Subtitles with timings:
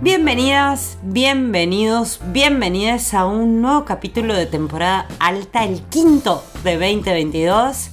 [0.00, 7.90] Bienvenidas, bienvenidos, bienvenidas a un nuevo capítulo de temporada alta, el quinto de 2022.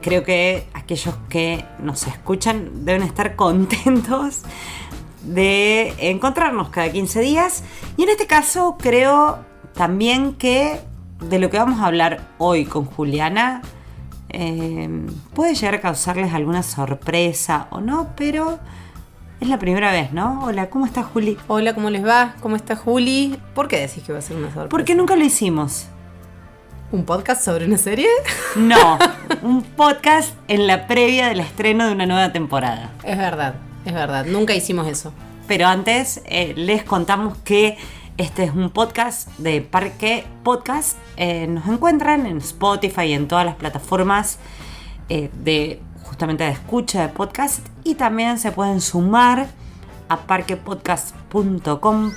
[0.00, 4.42] Creo que aquellos que nos escuchan deben estar contentos
[5.24, 7.64] de encontrarnos cada 15 días.
[7.96, 9.40] Y en este caso creo
[9.74, 10.80] también que
[11.28, 13.62] de lo que vamos a hablar hoy con Juliana
[14.28, 14.88] eh,
[15.34, 18.60] puede llegar a causarles alguna sorpresa o no, pero
[19.40, 20.44] es la primera vez, ¿no?
[20.44, 21.38] Hola, ¿cómo estás, Juli?
[21.46, 22.34] Hola, ¿cómo les va?
[22.40, 23.38] ¿Cómo está Juli?
[23.54, 24.68] ¿Por qué decís que va a ser una sorpresa?
[24.68, 25.86] Porque nunca lo hicimos.
[26.90, 28.08] ¿Un podcast sobre una serie?
[28.56, 28.98] No,
[29.42, 32.90] un podcast en la previa del estreno de una nueva temporada.
[33.04, 34.26] Es verdad, es verdad.
[34.26, 35.12] Nunca hicimos eso.
[35.46, 37.76] Pero antes eh, les contamos que
[38.16, 40.98] este es un podcast de Parque Podcast.
[41.16, 44.38] Eh, nos encuentran en Spotify y en todas las plataformas
[45.08, 45.80] eh, de
[46.18, 49.46] justamente de escucha de podcast y también se pueden sumar
[50.08, 52.12] a parquepodcast.com.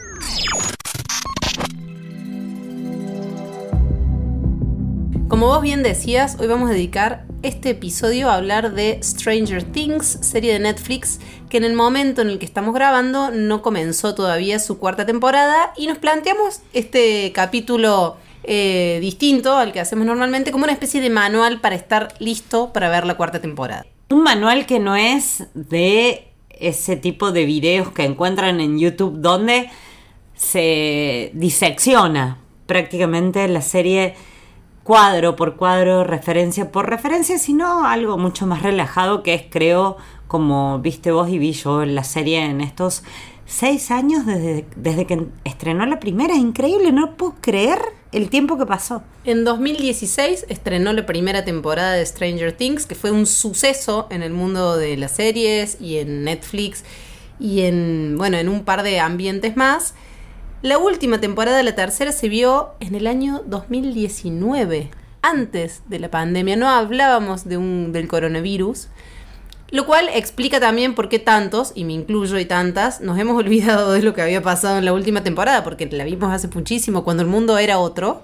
[5.28, 10.18] Como vos bien decías, hoy vamos a dedicar este episodio a hablar de Stranger Things,
[10.22, 14.58] serie de Netflix, que en el momento en el que estamos grabando no comenzó todavía
[14.58, 20.64] su cuarta temporada y nos planteamos este capítulo eh, distinto al que hacemos normalmente, como
[20.64, 23.86] una especie de manual para estar listo para ver la cuarta temporada.
[24.10, 29.70] Un manual que no es de ese tipo de videos que encuentran en YouTube donde
[30.36, 34.16] se disecciona prácticamente la serie
[34.84, 40.80] cuadro por cuadro, referencia por referencia, sino algo mucho más relajado que es, creo, como
[40.80, 43.04] viste vos y vi yo la serie en estos
[43.52, 46.36] seis años desde, desde que estrenó la primera.
[46.36, 47.80] Increíble, no puedo creer
[48.12, 49.04] el tiempo que pasó.
[49.26, 54.32] En 2016 estrenó la primera temporada de Stranger Things, que fue un suceso en el
[54.32, 56.84] mundo de las series y en Netflix
[57.40, 59.96] y en, bueno, en un par de ambientes más.
[60.62, 66.56] La última temporada, la tercera, se vio en el año 2019, antes de la pandemia.
[66.56, 68.88] No hablábamos de un, del coronavirus.
[69.72, 73.94] Lo cual explica también por qué tantos, y me incluyo y tantas, nos hemos olvidado
[73.94, 77.24] de lo que había pasado en la última temporada, porque la vimos hace muchísimo, cuando
[77.24, 78.22] el mundo era otro.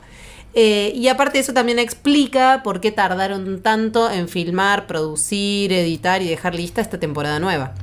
[0.54, 6.28] Eh, y aparte eso también explica por qué tardaron tanto en filmar, producir, editar y
[6.28, 7.76] dejar lista esta temporada nueva.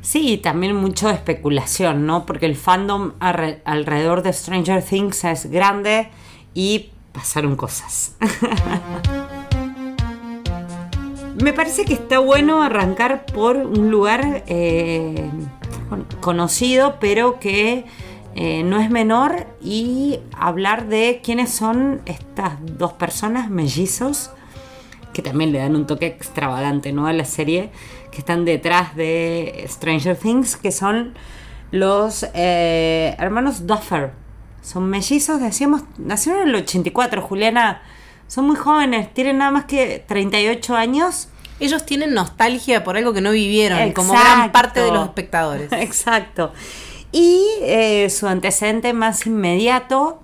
[0.00, 2.26] Sí, también mucho especulación, ¿no?
[2.26, 6.10] Porque el fandom alrededor de Stranger Things es grande
[6.52, 8.14] y pasaron cosas.
[11.40, 15.28] Me parece que está bueno arrancar por un lugar eh,
[16.20, 17.84] conocido, pero que
[18.36, 24.30] eh, no es menor, y hablar de quiénes son estas dos personas, mellizos,
[25.12, 27.06] que también le dan un toque extravagante ¿no?
[27.06, 27.70] a la serie,
[28.10, 31.14] que están detrás de Stranger Things, que son
[31.72, 34.12] los eh, hermanos Duffer.
[34.62, 37.82] Son mellizos, decíamos, nacieron en el 84, Juliana.
[38.26, 41.28] Son muy jóvenes, tienen nada más que 38 años.
[41.60, 45.70] Ellos tienen nostalgia por algo que no vivieron, como gran parte de los espectadores.
[45.72, 46.52] Exacto.
[47.12, 50.20] Y eh, su antecedente más inmediato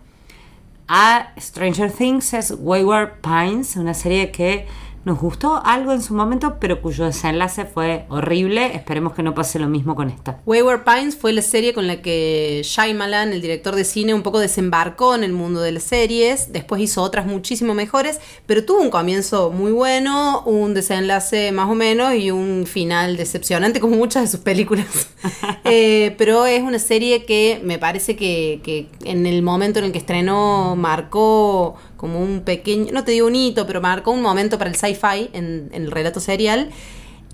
[0.88, 4.66] a Stranger Things es Wayward Pines, una serie que
[5.04, 8.74] nos gustó algo en su momento, pero cuyo desenlace fue horrible.
[8.76, 10.40] Esperemos que no pase lo mismo con esta.
[10.44, 14.38] Wayward Pines fue la serie con la que Shyamalan, el director de cine, un poco
[14.38, 16.52] desembarcó en el mundo de las series.
[16.52, 21.74] Después hizo otras muchísimo mejores, pero tuvo un comienzo muy bueno, un desenlace más o
[21.74, 24.86] menos y un final decepcionante, como muchas de sus películas.
[25.64, 29.92] Eh, pero es una serie que me parece que, que en el momento en el
[29.92, 34.56] que estrenó marcó como un pequeño, no te digo un hito, pero marcó un momento
[34.56, 36.70] para el sci-fi en, el relato serial.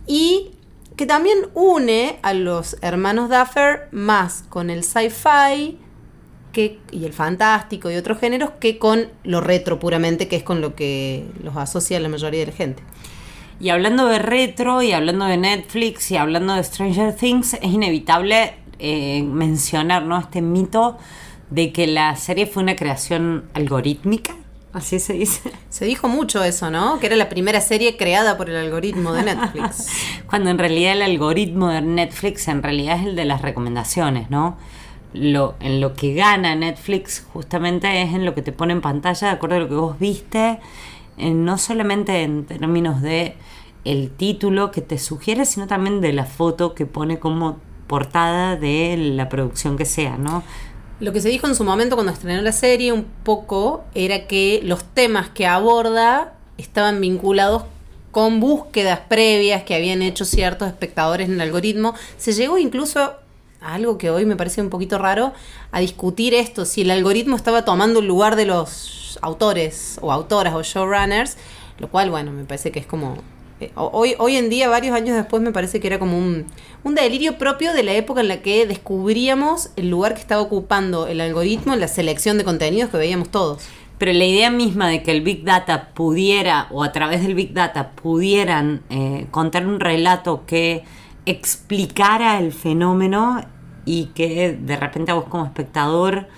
[0.08, 0.50] Y
[0.96, 5.78] que también une a los hermanos Duffer más con el sci-fi
[6.90, 10.74] y el fantástico y otros géneros que con lo retro puramente, que es con lo
[10.74, 12.82] que los asocia la mayoría de la gente.
[13.60, 18.54] Y hablando de retro y hablando de Netflix y hablando de Stranger Things, es inevitable
[18.80, 20.18] eh, mencionar ¿no?
[20.18, 20.98] este mito
[21.50, 24.34] de que la serie fue una creación algorítmica
[24.76, 25.52] Así se dice.
[25.70, 27.00] Se dijo mucho eso, ¿no?
[27.00, 29.88] Que era la primera serie creada por el algoritmo de Netflix.
[30.28, 34.58] Cuando en realidad el algoritmo de Netflix en realidad es el de las recomendaciones, ¿no?
[35.14, 39.28] Lo, en lo que gana Netflix justamente es en lo que te pone en pantalla
[39.28, 40.58] de acuerdo a lo que vos viste,
[41.16, 43.34] no solamente en términos de
[43.86, 47.56] el título que te sugiere, sino también de la foto que pone como
[47.86, 50.42] portada de la producción que sea, ¿no?
[50.98, 54.60] Lo que se dijo en su momento cuando estrenó la serie un poco era que
[54.64, 57.64] los temas que aborda estaban vinculados
[58.12, 61.94] con búsquedas previas que habían hecho ciertos espectadores en el algoritmo.
[62.16, 63.12] Se llegó incluso
[63.60, 65.34] algo que hoy me parece un poquito raro,
[65.70, 70.54] a discutir esto, si el algoritmo estaba tomando el lugar de los autores o autoras
[70.54, 71.36] o showrunners,
[71.78, 73.18] lo cual, bueno, me parece que es como...
[73.60, 76.46] eh, Hoy, hoy en día, varios años después, me parece que era como un,
[76.84, 81.06] un delirio propio de la época en la que descubríamos el lugar que estaba ocupando
[81.06, 83.66] el algoritmo la selección de contenidos que veíamos todos.
[83.98, 87.54] Pero la idea misma de que el Big Data pudiera, o a través del Big
[87.54, 90.84] Data, pudieran eh, contar un relato que
[91.24, 93.42] explicara el fenómeno
[93.86, 96.28] y que de repente a vos como espectador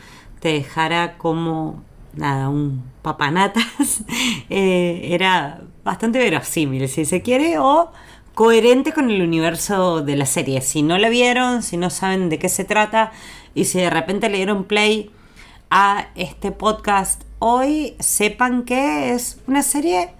[0.40, 1.82] te dejara como,
[2.14, 4.04] nada, un papanatas,
[4.50, 7.90] eh, era bastante verosímil, si se quiere, o
[8.34, 10.60] coherente con el universo de la serie.
[10.60, 13.10] Si no la vieron, si no saben de qué se trata,
[13.54, 15.10] y si de repente le dieron play
[15.70, 20.10] a este podcast hoy, sepan que es una serie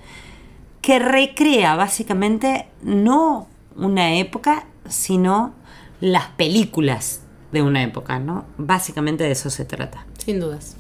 [0.81, 5.53] que recrea básicamente no una época, sino
[6.01, 7.21] las películas
[7.53, 8.47] de una época, ¿no?
[8.57, 10.07] Básicamente de eso se trata.
[10.17, 10.78] Sin dudas.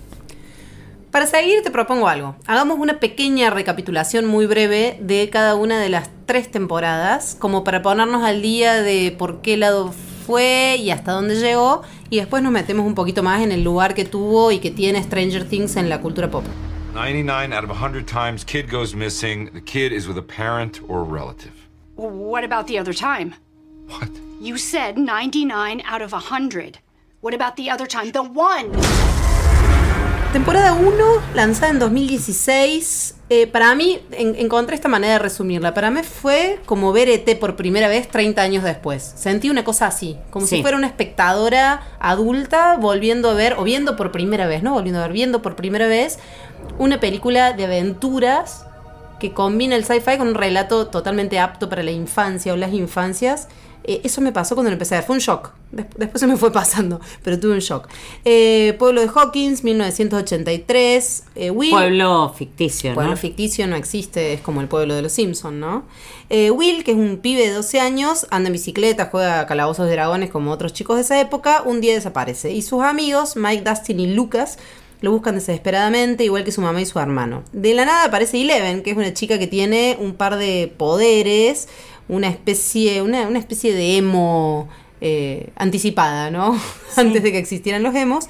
[1.10, 2.36] Para seguir te propongo algo.
[2.46, 7.80] Hagamos una pequeña recapitulación muy breve de cada una de las tres temporadas, como para
[7.80, 9.94] ponernos al día de por qué lado
[10.26, 13.94] fue y hasta dónde llegó, y después nos metemos un poquito más en el lugar
[13.94, 16.44] que tuvo y que tiene Stranger Things en la cultura pop.
[16.92, 19.50] 99 out of 100 times, kid goes missing.
[19.52, 21.52] The kid is with a parent or a relative.
[21.96, 23.34] What about the other time?
[23.88, 24.10] What?
[24.42, 26.80] You said 99 out of 100.
[27.22, 28.12] What about the other time?
[28.12, 29.17] The one!
[30.32, 30.92] Temporada 1,
[31.34, 33.14] lanzada en 2016.
[33.30, 35.74] eh, para mí, en- encontré esta manera de resumirla.
[35.74, 39.02] Para mí fue como ver ET por primera vez 30 años después.
[39.16, 40.56] Sentí una cosa así, como Sí.
[40.56, 44.72] si fuera una espectadora adulta volviendo a ver, o viendo por primera vez, ¿no?
[44.72, 46.18] Volviendo a ver, viendo por primera vez
[46.78, 48.64] una película de aventuras
[49.20, 53.48] que combina el sci-fi con un relato totalmente apto para la infancia o las infancias.
[53.90, 55.52] Eh, eso me pasó cuando lo empecé a ver, fue un shock.
[55.72, 57.88] Des- después se me fue pasando, pero tuve un shock.
[58.24, 61.24] Eh, Pueblo de Hawkins, 1983.
[61.34, 63.16] eh, Will, Pueblo ficticio, pueblo ¿no?
[63.16, 65.84] ficticio no existe, es como el pueblo de los Simpsons, ¿no?
[66.30, 69.92] Will, que es un pibe de 12 años, anda en bicicleta, juega a calabozos de
[69.92, 72.52] dragones como otros chicos de esa época, un día desaparece.
[72.52, 74.58] Y sus amigos, Mike, Dustin y Lucas,
[75.00, 77.42] lo buscan desesperadamente, igual que su mamá y su hermano.
[77.52, 81.68] De la nada aparece Eleven, que es una chica que tiene un par de poderes,
[82.08, 84.68] una especie, una, una especie de emo
[85.00, 86.58] eh, anticipada, ¿no?
[86.96, 88.26] Antes de que existieran los emos.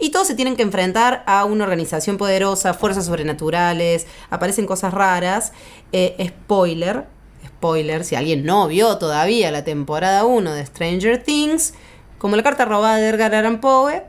[0.00, 5.52] Y todos se tienen que enfrentar a una organización poderosa, fuerzas sobrenaturales, aparecen cosas raras.
[5.92, 7.06] Eh, spoiler,
[7.44, 11.74] spoiler, si alguien no vio todavía la temporada 1 de Stranger Things,
[12.18, 14.04] como la carta robada de Edgar Allan Poe,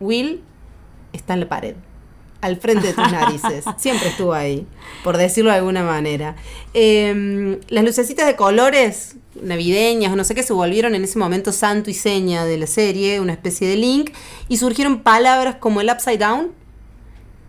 [0.00, 0.42] Will
[1.12, 1.74] está en la pared,
[2.40, 3.64] al frente de tus narices.
[3.76, 4.66] Siempre estuvo ahí,
[5.04, 6.36] por decirlo de alguna manera.
[6.74, 11.52] Eh, las lucecitas de colores navideñas o no sé qué se volvieron en ese momento
[11.52, 14.10] santo y seña de la serie, una especie de link,
[14.48, 16.52] y surgieron palabras como el upside down,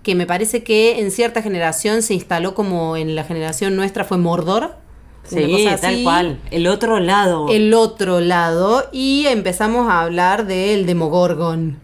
[0.03, 4.17] que me parece que en cierta generación se instaló como en la generación nuestra fue
[4.17, 4.75] Mordor.
[5.23, 6.39] Sí, tal cual.
[6.49, 7.47] El otro lado.
[7.49, 11.79] el otro lado y empezamos a hablar del Demogorgon.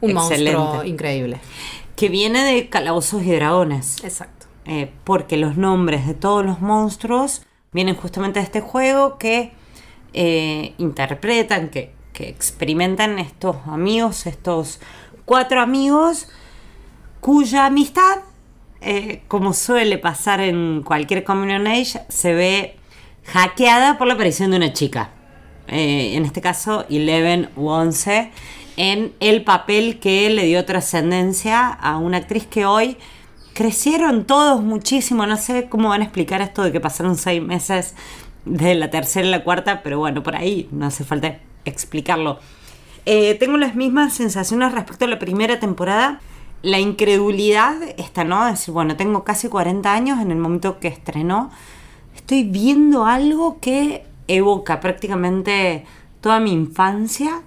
[0.00, 0.56] Un Excelente.
[0.56, 1.40] monstruo increíble.
[1.98, 4.04] Que viene de Calabozos y Dragones.
[4.04, 4.46] Exacto.
[4.66, 7.42] Eh, porque los nombres de todos los monstruos
[7.72, 9.50] vienen justamente de este juego que
[10.12, 14.78] eh, interpretan, que, que experimentan estos amigos, estos
[15.24, 16.28] cuatro amigos,
[17.20, 18.18] cuya amistad,
[18.80, 22.76] eh, como suele pasar en cualquier Communion Age, se ve
[23.24, 25.10] hackeada por la aparición de una chica.
[25.66, 28.30] Eh, en este caso, Eleven u 11,
[28.78, 32.96] en el papel que le dio trascendencia a una actriz que hoy
[33.52, 35.26] crecieron todos muchísimo.
[35.26, 37.96] No sé cómo van a explicar esto de que pasaron seis meses
[38.44, 42.38] de la tercera a la cuarta, pero bueno, por ahí no hace falta explicarlo.
[43.04, 46.20] Eh, tengo las mismas sensaciones respecto a la primera temporada.
[46.62, 48.46] La incredulidad está, ¿no?
[48.46, 51.50] Es decir, bueno, tengo casi 40 años en el momento que estrenó.
[52.14, 55.84] Estoy viendo algo que evoca prácticamente
[56.20, 57.42] toda mi infancia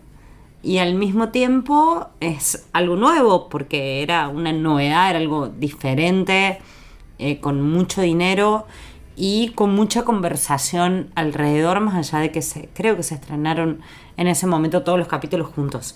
[0.63, 6.59] y al mismo tiempo es algo nuevo porque era una novedad, era algo diferente,
[7.19, 8.65] eh, con mucho dinero
[9.15, 13.81] y con mucha conversación alrededor, más allá de que se, creo que se estrenaron
[14.17, 15.95] en ese momento todos los capítulos juntos.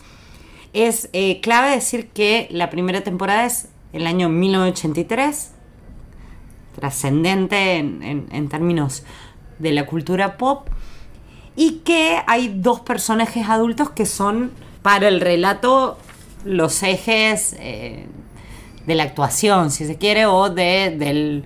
[0.73, 5.51] Es eh, clave decir que la primera temporada es el año 1983,
[6.75, 9.03] trascendente en, en- en términos
[9.59, 10.67] de la cultura pop,
[11.55, 15.97] y que hay dos personajes adultos que son para el relato
[16.43, 18.07] los ejes eh,
[18.85, 21.43] de la actuación, si se quiere, o de, del,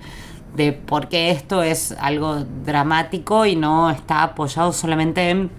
[0.56, 5.50] de por qué esto es algo dramático y no está apoyado solamente en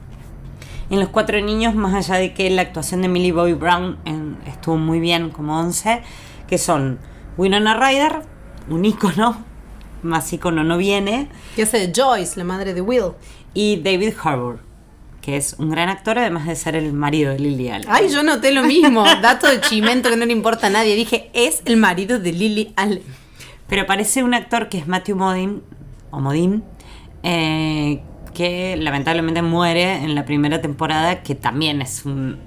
[0.91, 3.99] Los Cuatro Niños, más allá de que la actuación de Millie Bobby Brown
[4.47, 6.03] estuvo muy bien como 11,
[6.47, 6.99] que son
[7.39, 8.23] Winona Ryder,
[8.69, 9.37] un ícono,
[10.03, 13.13] más ícono no viene, Que hace Joyce, la madre de Will.
[13.55, 14.61] Y David Harbour,
[15.21, 17.89] que es un gran actor, además de ser el marido de Lily Allen.
[17.91, 19.05] Ay, yo noté lo mismo.
[19.23, 20.95] Dato de chimento que no le importa a nadie.
[20.97, 23.03] Dije, es el marido de Lily Allen.
[23.69, 25.61] Pero parece un actor que es Matthew Modine,
[26.11, 26.63] o Modine,
[27.23, 28.03] eh,
[28.35, 32.39] que lamentablemente muere en la primera temporada, que también es un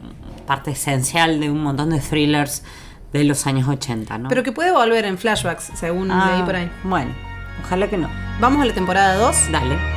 [0.47, 2.63] parte esencial de un montón de thrillers
[3.13, 4.27] de los años 80, ¿no?
[4.29, 6.69] Pero que puede volver en flashbacks, según Ah, leí por ahí.
[6.83, 7.11] Bueno,
[7.63, 8.09] ojalá que no.
[8.41, 9.51] Vamos a la temporada 2.
[9.51, 9.92] Dale.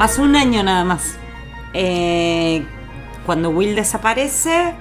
[0.00, 1.18] Pasó un año nada más.
[1.74, 2.64] Eh,
[3.26, 4.72] cuando Will desaparece,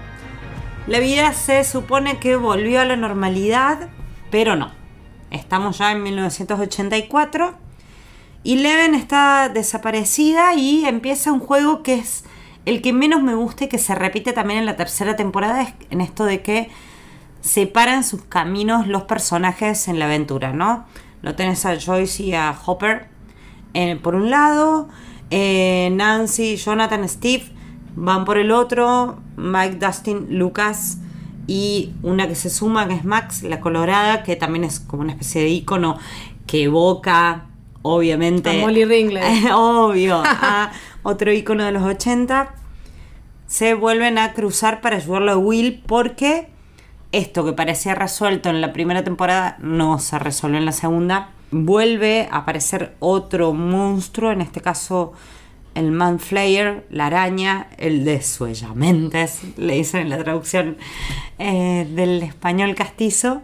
[0.87, 3.89] la vida se supone que volvió a la normalidad,
[4.31, 4.71] pero no.
[5.29, 7.53] Estamos ya en 1984
[8.43, 12.23] y Leven está desaparecida y empieza un juego que es
[12.63, 15.99] el que menos me gusta y que se repite también en la tercera temporada, en
[15.99, 16.69] esto de que
[17.41, 20.85] separan sus caminos los personajes en la aventura, ¿no?
[21.21, 23.19] Lo tenés a Joyce y a Hopper
[23.73, 24.87] eh, por un lado,
[25.29, 27.43] eh, Nancy, Jonathan, Steve
[27.95, 30.99] van por el otro, Mike, Dustin, Lucas
[31.47, 35.13] y una que se suma que es Max, la colorada, que también es como una
[35.13, 35.97] especie de icono
[36.45, 37.45] que evoca,
[37.81, 39.23] obviamente, A Molly Ringler.
[39.53, 40.71] obvio, a
[41.03, 42.53] otro icono de los 80
[43.47, 46.49] se vuelven a cruzar para ayudarlo a Will porque
[47.11, 51.31] esto que parecía resuelto en la primera temporada no se resuelve en la segunda.
[51.51, 55.13] Vuelve a aparecer otro monstruo, en este caso
[55.75, 60.77] el Manflayer, la araña, el de Suellamentes, le dicen en la traducción
[61.37, 63.41] eh, del español castizo,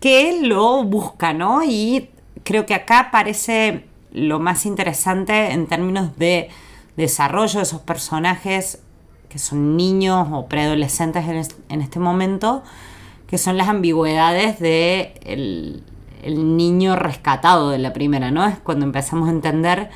[0.00, 1.62] que lo busca, ¿no?
[1.64, 2.08] Y
[2.42, 6.48] creo que acá parece lo más interesante en términos de
[6.96, 8.80] desarrollo de esos personajes
[9.28, 12.62] que son niños o preadolescentes en, en este momento,
[13.26, 15.82] que son las ambigüedades de el,
[16.22, 18.46] el niño rescatado de la primera, ¿no?
[18.46, 19.90] Es cuando empezamos a entender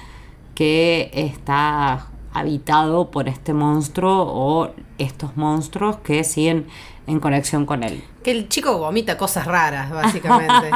[0.54, 6.66] que está habitado por este monstruo o estos monstruos que siguen
[7.06, 8.02] en conexión con él.
[8.23, 10.71] Que el chico vomita cosas raras, básicamente.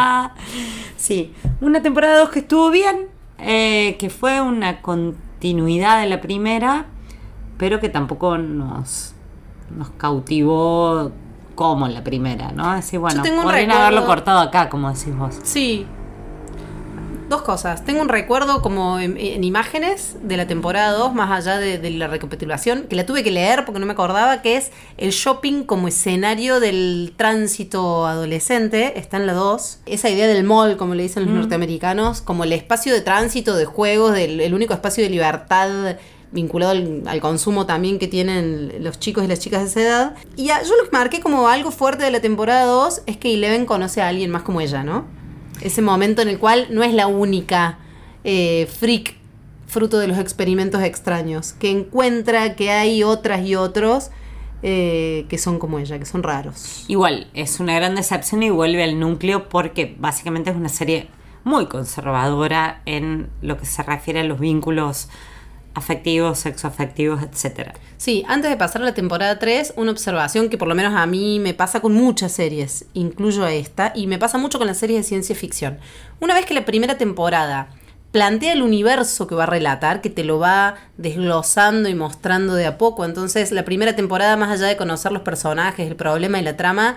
[0.97, 6.87] sí, una temporada 2 que estuvo bien, eh, que fue una continuidad de la primera,
[7.59, 9.14] pero que tampoco nos,
[9.71, 11.11] nos cautivó
[11.61, 12.71] como la primera, ¿no?
[12.71, 15.37] Así, bueno, tengo un recuerdo- haberlo cortado acá, como decís vos.
[15.43, 15.87] Sí.
[17.29, 17.85] Dos cosas.
[17.85, 21.90] Tengo un recuerdo como en, en imágenes de la temporada 2, más allá de, de
[21.90, 25.62] la recapitulación, que la tuve que leer porque no me acordaba, que es el shopping
[25.62, 28.99] como escenario del tránsito adolescente.
[28.99, 29.81] Está en la 2.
[29.87, 33.64] Esa idea del mall, como le dicen los norteamericanos, como el espacio de tránsito, de
[33.67, 35.97] juegos, del, el único espacio de libertad
[36.33, 40.15] vinculado al, consumo también que tienen los chicos y las chicas de esa edad.
[40.37, 43.67] Y yo lo que marqué como algo fuerte de la temporada 2 es que Eleven
[43.67, 45.05] conoce a alguien más como ella, ¿no?
[45.61, 47.79] Ese momento en el cual no es la única
[48.25, 49.17] eh, freak
[49.67, 54.11] fruto de los experimentos extraños, que encuentra que hay otras y otros
[54.63, 56.85] eh, que son como ella, que son raros.
[56.89, 61.09] Igual, es una gran decepción y vuelve al núcleo porque básicamente es una serie
[61.45, 65.09] muy conservadora en lo que se refiere a los vínculos
[65.75, 67.75] afectivos, sexoafectivos, etcétera.
[67.97, 71.07] Sí, antes de pasar a la temporada 3, una observación que por lo menos a
[71.07, 74.79] mí me pasa con muchas series, incluyo a esta, y me pasa mucho con las
[74.79, 75.79] series de ciencia ficción.
[76.21, 77.69] Una vez que la primera temporada
[78.12, 82.67] plantea el universo que va a relatar, que te lo va desglosando y mostrando de
[82.67, 86.43] a poco, entonces la primera temporada, más allá de conocer los personajes, el problema y
[86.43, 86.97] la trama,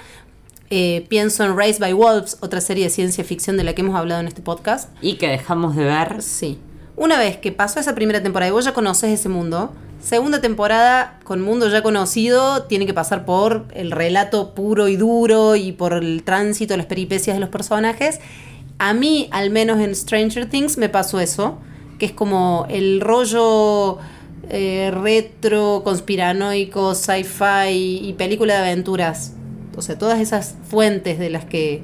[0.70, 3.96] eh, pienso en Raised by Wolves, otra serie de ciencia ficción de la que hemos
[3.96, 6.58] hablado en este podcast, Y que dejamos de ver Sí.
[6.96, 11.20] Una vez que pasó esa primera temporada y vos ya conoces ese mundo, segunda temporada
[11.24, 15.94] con mundo ya conocido, tiene que pasar por el relato puro y duro y por
[15.94, 18.20] el tránsito, las peripecias de los personajes.
[18.78, 21.58] A mí, al menos en Stranger Things, me pasó eso,
[21.98, 23.98] que es como el rollo
[24.50, 29.34] eh, retro, conspiranoico, sci-fi y película de aventuras.
[29.76, 31.82] O sea, todas esas fuentes de las que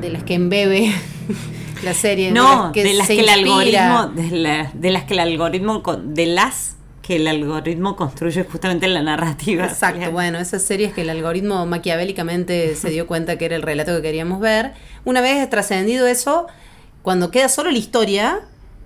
[0.00, 0.90] de las que embebe
[1.84, 2.32] la serie.
[2.32, 6.14] No, de las se que, el algoritmo, de, la- de las que el algoritmo, con-
[6.14, 9.66] de las que el algoritmo construye justamente la narrativa.
[9.66, 13.94] Exacto, bueno, esas series que el algoritmo maquiavélicamente se dio cuenta que era el relato
[13.96, 14.72] que queríamos ver.
[15.04, 16.46] Una vez trascendido eso,
[17.02, 18.40] cuando queda solo la historia,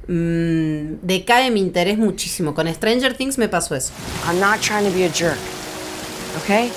[0.09, 2.55] mm, decae mi interés muchísimo.
[2.55, 3.93] Con Stranger Things me pasó eso.
[4.27, 5.39] I'm not trying to be a jerk,
[6.43, 6.71] okay?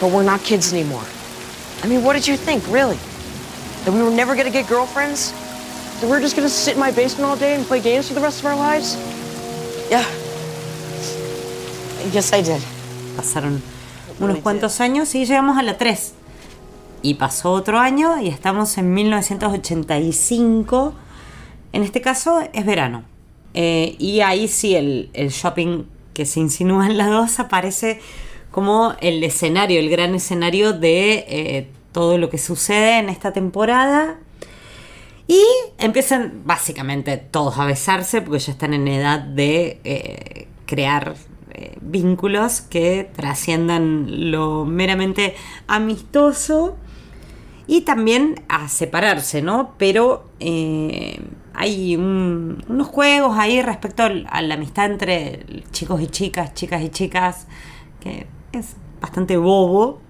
[0.00, 1.04] But we're not kids anymore.
[1.84, 2.96] I mean, what did you think, really?
[3.84, 5.32] That we were never gonna get girlfriends?
[6.00, 8.14] That we were just gonna sit in my basement all day and play games for
[8.14, 8.96] the rest of our lives?
[9.90, 10.04] Yeah.
[12.12, 12.60] Yes, I did.
[13.16, 13.62] Pasaron
[14.20, 16.14] unos cuantos años y llegamos a la 3.
[17.02, 20.94] Y pasó otro año y estamos en 1985.
[21.72, 23.04] En este caso es verano.
[23.54, 28.00] Eh, y ahí sí el, el shopping que se insinúa en la 2 aparece
[28.50, 34.18] como el escenario, el gran escenario de eh, todo lo que sucede en esta temporada.
[35.26, 35.42] Y
[35.78, 41.16] empiezan básicamente todos a besarse porque ya están en edad de eh, crear
[41.50, 45.34] eh, vínculos que trasciendan lo meramente
[45.66, 46.76] amistoso
[47.66, 49.74] y también a separarse, ¿no?
[49.76, 51.20] Pero eh,
[51.52, 56.88] hay un- unos juegos ahí respecto a la amistad entre chicos y chicas, chicas y
[56.88, 57.46] chicas,
[58.00, 60.00] que es bastante bobo.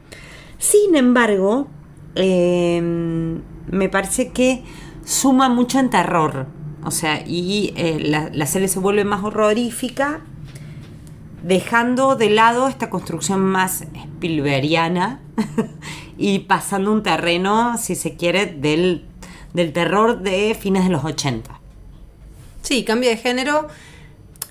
[0.58, 1.68] Sin embargo,
[2.14, 4.64] eh, me parece que
[5.04, 6.46] suma mucho en terror.
[6.84, 10.20] O sea, y eh, la, la serie se vuelve más horrorífica,
[11.42, 15.20] dejando de lado esta construcción más Spielbergiana
[16.18, 19.04] y pasando un terreno, si se quiere, del,
[19.54, 21.60] del terror de fines de los 80.
[22.62, 23.68] Sí, cambia de género.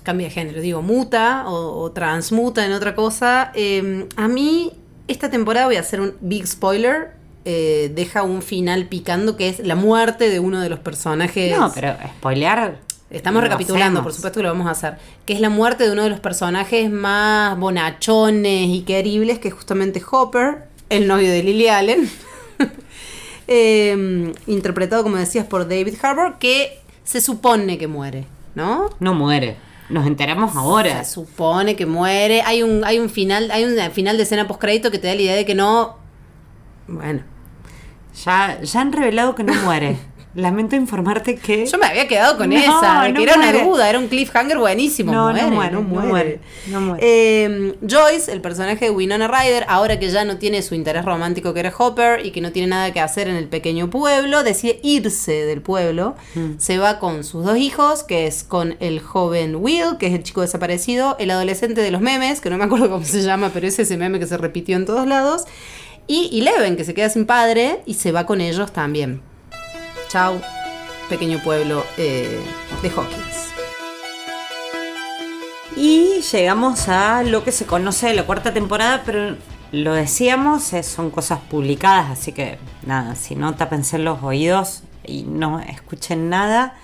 [0.02, 3.52] Cambia de género, digo, muta o, transmuta en otra cosa.
[3.54, 4.72] Eh, a mí,
[5.08, 7.16] esta temporada voy a hacer un big spoiler.
[7.44, 11.56] eh, deja un final picando que es la muerte de uno de los personajes.
[11.56, 12.78] No, pero spoilear.
[13.10, 14.02] Estamos recapitulando, hacemos.
[14.02, 14.98] por supuesto que lo vamos a hacer.
[15.24, 19.54] Que es la muerte de uno de los personajes más bonachones y queribles, que es
[19.54, 22.10] justamente Hopper, el novio de Lily Allen.
[23.50, 28.90] Eh, interpretado, como decías, por David Harbour, que se supone que muere, ¿no?
[29.00, 29.56] No muere.
[29.88, 31.02] Nos enteramos ahora.
[31.04, 32.42] Se supone que muere.
[32.42, 35.14] Hay un, hay un final, hay un final de escena post crédito que te da
[35.14, 35.96] la idea de que no.
[36.86, 37.22] Bueno.
[38.24, 39.96] Ya, ya han revelado que no muere.
[40.38, 41.66] Lamento informarte que.
[41.66, 43.58] Yo me había quedado con No, esa, de no que era muere.
[43.58, 45.12] una duda, era un cliffhanger buenísimo.
[45.12, 46.08] No, no muere, muere, no muere.
[46.08, 47.00] muere, no muere.
[47.04, 51.52] Eh, Joyce, el personaje de Winona Ryder, ahora que ya no tiene su interés romántico
[51.54, 54.78] que era Hopper y que no tiene nada que hacer en el pequeño pueblo, decide
[54.82, 56.14] irse del pueblo.
[56.34, 56.52] Mm.
[56.58, 60.22] Se va con sus dos hijos, que es con el joven Will, que es el
[60.22, 63.66] chico desaparecido, el adolescente de los memes, que no me acuerdo cómo se llama, pero
[63.66, 65.46] es ese meme que se repitió en todos lados.
[66.06, 69.20] Y Eleven, que se queda sin padre y se va con ellos también.
[70.08, 70.40] Chau,
[71.10, 72.40] pequeño pueblo eh,
[72.82, 73.52] de Hawkins.
[75.76, 79.36] Y llegamos a lo que se conoce de la cuarta temporada, pero
[79.70, 85.24] lo decíamos, eh, son cosas publicadas, así que nada, si no tapense los oídos y
[85.24, 86.74] no escuchen nada,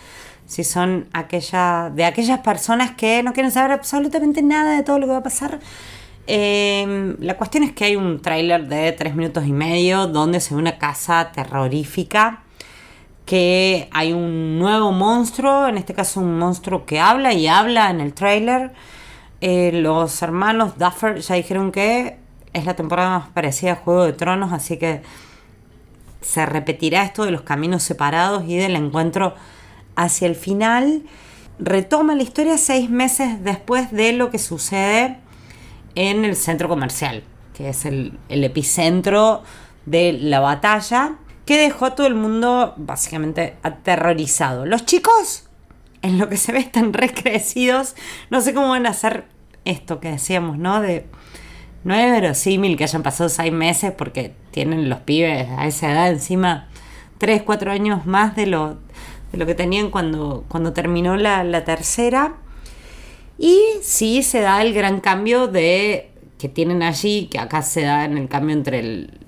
[0.46, 5.12] si son de aquellas personas que no quieren saber absolutamente nada de todo lo que
[5.12, 5.60] va a pasar.
[6.26, 10.54] Eh, la cuestión es que hay un tráiler de tres minutos y medio donde se
[10.54, 12.43] ve una casa terrorífica
[13.24, 18.00] que hay un nuevo monstruo, en este caso un monstruo que habla y habla en
[18.00, 18.72] el tráiler.
[19.40, 22.18] Eh, los hermanos Duffer ya dijeron que
[22.52, 25.02] es la temporada más parecida a Juego de Tronos, así que
[26.20, 29.34] se repetirá esto de los caminos separados y del encuentro
[29.96, 31.02] hacia el final.
[31.58, 35.18] Retoma la historia seis meses después de lo que sucede
[35.94, 37.22] en el centro comercial,
[37.54, 39.42] que es el, el epicentro
[39.86, 44.66] de la batalla, que dejó a todo el mundo básicamente aterrorizado.
[44.66, 45.48] Los chicos,
[46.02, 47.94] en lo que se ve, están recrecidos.
[48.30, 49.24] No sé cómo van a hacer
[49.64, 50.80] esto que decíamos, ¿no?
[50.80, 51.06] De
[51.84, 56.08] no es verosímil que hayan pasado seis meses porque tienen los pibes a esa edad
[56.08, 56.68] encima
[57.18, 58.78] tres, cuatro años más de lo,
[59.32, 62.36] de lo que tenían cuando, cuando terminó la, la tercera.
[63.38, 68.04] Y sí se da el gran cambio de que tienen allí, que acá se da
[68.04, 69.23] en el cambio entre el,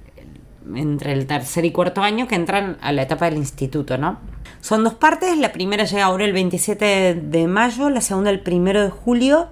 [0.74, 4.18] entre el tercer y cuarto año, que entran a la etapa del instituto, ¿no?
[4.60, 8.82] Son dos partes, la primera llega ahora el 27 de mayo, la segunda el primero
[8.82, 9.48] de julio.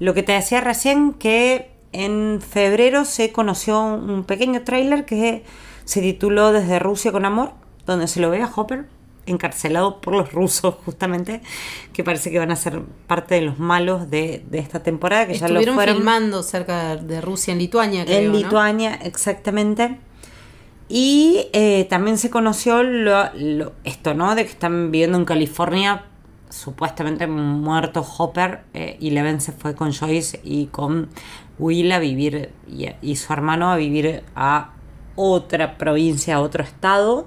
[0.00, 5.44] Lo que te decía recién que en febrero se conoció un pequeño tráiler que
[5.84, 7.52] se tituló Desde Rusia con Amor,
[7.86, 8.86] donde se lo ve a Hopper
[9.28, 11.42] encarcelado por los rusos justamente,
[11.92, 15.34] que parece que van a ser parte de los malos de, de esta temporada, que
[15.34, 18.38] ya lo Estuvieron fueron filmando cerca de Rusia, en Lituania, creo, en ¿no?
[18.38, 19.98] Lituania, exactamente.
[20.88, 24.34] Y eh, también se conoció lo- esto, ¿no?
[24.34, 26.04] De que están viviendo en California,
[26.48, 31.08] supuestamente muerto Hopper, eh, y Leven se fue con Joyce y con
[31.58, 34.70] Will a vivir, y, y su hermano a vivir a
[35.14, 37.26] otra provincia, a otro estado.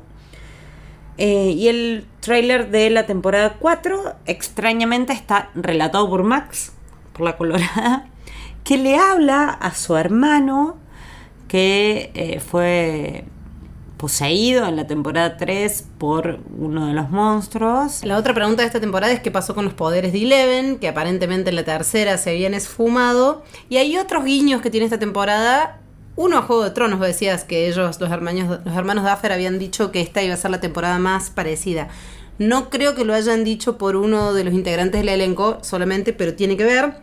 [1.17, 6.73] Eh, y el tráiler de la temporada 4, extrañamente, está relatado por Max,
[7.13, 8.07] por la colorada,
[8.63, 10.77] que le habla a su hermano,
[11.47, 13.25] que eh, fue
[14.01, 18.03] poseído en la temporada 3 por uno de los monstruos.
[18.03, 20.87] La otra pregunta de esta temporada es qué pasó con los poderes de Eleven, que
[20.87, 23.43] aparentemente en la tercera se habían esfumado.
[23.69, 25.79] Y hay otros guiños que tiene esta temporada.
[26.15, 29.91] Uno a Juego de Tronos, decías que ellos, los hermanos, los hermanos Duffer, habían dicho
[29.91, 31.87] que esta iba a ser la temporada más parecida.
[32.39, 36.33] No creo que lo hayan dicho por uno de los integrantes del elenco solamente, pero
[36.33, 36.95] tiene que ver.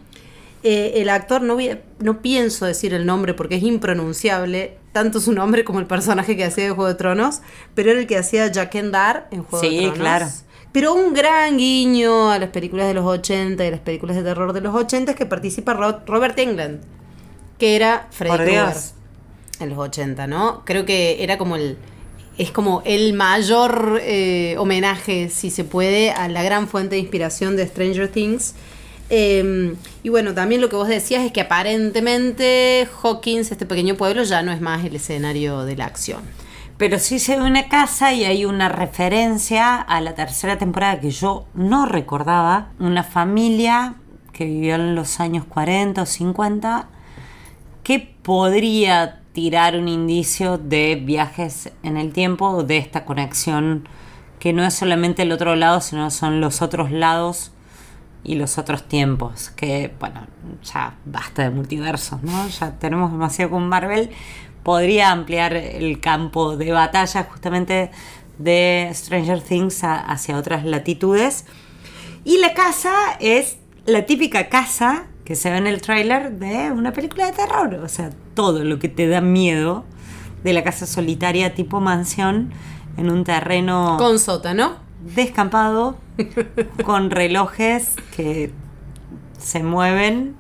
[0.64, 1.56] Eh, el actor, no,
[2.00, 6.44] no pienso decir el nombre porque es impronunciable, tanto su nombre como el personaje que
[6.44, 7.40] hacía de Juego de Tronos,
[7.74, 9.98] pero era el que hacía Jaqen Dar en Juego de Sí, Tronos.
[9.98, 10.26] claro.
[10.72, 14.52] Pero un gran guiño a las películas de los 80 y las películas de terror
[14.52, 16.80] de los 80 es que participa Ro- Robert Englund,
[17.58, 18.74] que era Freddy Krueger
[19.60, 20.62] en los 80, ¿no?
[20.64, 21.78] Creo que era como el
[22.36, 27.56] es como el mayor eh, homenaje, si se puede, a la gran fuente de inspiración
[27.56, 28.54] de Stranger Things.
[29.10, 34.22] Eh, y bueno, también lo que vos decías es que aparentemente Hawkins, este pequeño pueblo,
[34.22, 36.22] ya no es más el escenario de la acción.
[36.76, 41.10] Pero sí se ve una casa y hay una referencia a la tercera temporada que
[41.10, 42.68] yo no recordaba.
[42.78, 43.96] Una familia
[44.32, 46.88] que vivió en los años 40 o 50
[47.82, 53.88] que podría tirar un indicio de viajes en el tiempo de esta conexión
[54.38, 57.50] que no es solamente el otro lado, sino son los otros lados
[58.24, 59.50] y los otros tiempos.
[59.50, 60.26] Que, bueno,
[60.62, 62.48] ya basta de multiversos, ¿no?
[62.48, 64.10] Ya tenemos demasiado con Marvel.
[64.62, 67.90] Podría ampliar el campo de batalla justamente
[68.38, 71.46] de Stranger Things hacia otras latitudes.
[72.24, 76.92] Y la casa es la típica casa que se ve en el tráiler de una
[76.92, 77.74] película de terror.
[77.74, 79.84] O sea, todo lo que te da miedo
[80.42, 82.52] de la casa solitaria tipo mansión
[82.96, 84.87] en un terreno Con sótano.
[85.00, 85.98] Descampado
[86.84, 88.52] con relojes que
[89.38, 90.36] se mueven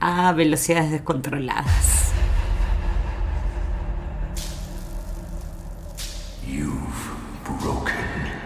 [0.00, 2.02] a velocidades descontroladas.
[7.62, 7.94] broken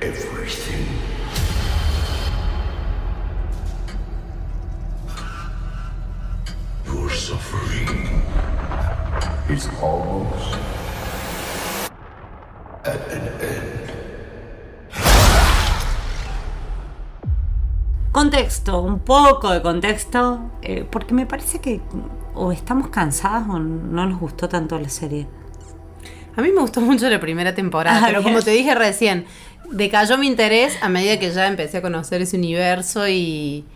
[0.03, 0.87] everything.
[6.85, 8.23] Your suffering
[9.49, 10.59] is almost
[12.85, 13.76] at an end.
[18.17, 21.83] Contexto, un poco de contexto, eh, porque me parece que
[22.35, 25.27] o estamos cansadas o no nos gustó tanto la serie.
[26.35, 28.33] A mí me gustó mucho la primera temporada, Ah, pero bien.
[28.33, 29.27] como te dije recién,
[29.71, 33.67] decayó mi interés a medida que ya empecé a conocer ese universo y,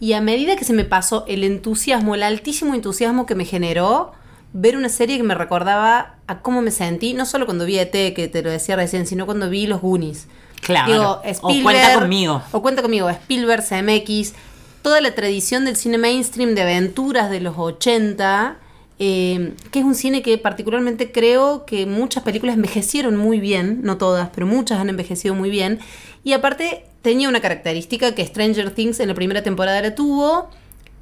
[0.00, 4.12] y a medida que se me pasó el entusiasmo, el altísimo entusiasmo que me generó
[4.52, 7.90] ver una serie que me recordaba a cómo me sentí, no solo cuando vi ET,
[7.90, 10.28] que te lo decía recién, sino cuando vi Los Goonies.
[10.62, 11.20] Claro.
[11.42, 12.42] o cuenta conmigo.
[12.52, 14.32] O cuenta conmigo, Spielberg, CMX,
[14.80, 18.58] toda la tradición del cine mainstream de aventuras de los 80,
[19.00, 23.98] eh, que es un cine que particularmente creo que muchas películas envejecieron muy bien, no
[23.98, 25.80] todas, pero muchas han envejecido muy bien.
[26.22, 30.48] Y aparte tenía una característica que Stranger Things en la primera temporada la tuvo,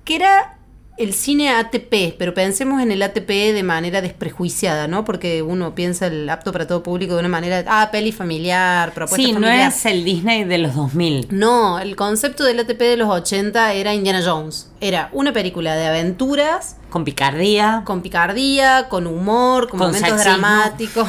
[0.05, 0.57] que era
[1.01, 5.03] el cine ATP, pero pensemos en el ATP de manera desprejuiciada, ¿no?
[5.03, 9.17] Porque uno piensa el apto para todo público de una manera, ah, peli familiar, propuesta
[9.27, 11.29] Sí, no es el Disney de los 2000.
[11.31, 14.69] No, el concepto del ATP de los 80 era Indiana Jones.
[14.83, 17.81] Era una película de aventuras, Con picardía.
[17.87, 20.39] con picardía, con humor, con, Con momentos sexismo.
[20.39, 21.09] dramáticos.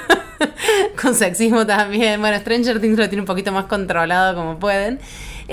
[1.02, 2.18] con sexismo también.
[2.18, 5.00] Bueno, Stranger Things lo tiene un poquito más controlado como pueden.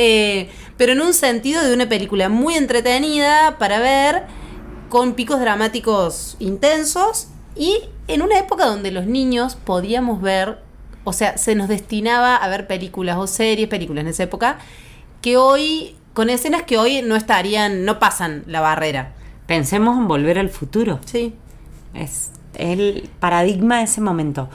[0.01, 4.23] Eh, pero en un sentido de una película muy entretenida para ver,
[4.87, 10.59] con picos dramáticos intensos y en una época donde los niños podíamos ver,
[11.03, 14.59] o sea, se nos destinaba a ver películas o series, películas en esa época,
[15.21, 19.13] que hoy, con escenas que hoy no estarían, no pasan la barrera.
[19.47, 21.01] Pensemos en volver al futuro.
[21.03, 21.33] Sí.
[21.93, 24.49] Es el paradigma de ese momento.